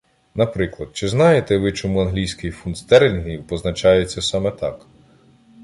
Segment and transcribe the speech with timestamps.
[0.35, 4.85] Наприклад, чи знаєте ви, чому англійський фунт стерлінгів позначається саме так?